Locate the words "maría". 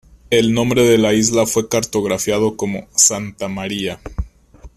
3.49-3.99